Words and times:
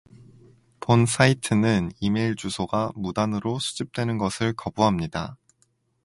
본 0.79 1.05
사이트는 1.05 1.91
이메일 1.99 2.35
주소가 2.35 2.91
무단으로 2.95 3.59
수집되는 3.59 4.17
것을 4.17 4.51
거부합니다 4.53 5.37